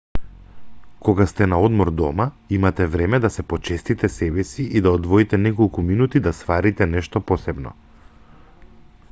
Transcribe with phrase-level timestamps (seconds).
[1.07, 2.25] кога сте на одмор дома
[2.57, 7.77] имате време да се почестите себеси и да одвоите неколку минути да сварите нешто посебно